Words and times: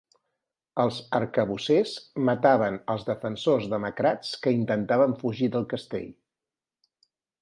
Els 0.83 0.95
arcabussers 1.17 1.91
mataven 2.29 2.79
els 2.93 3.05
defensors 3.09 3.67
demacrats 3.75 4.33
que 4.47 4.55
intentaven 4.59 5.15
fugir 5.21 5.51
del 5.57 5.69
castell. 5.75 6.09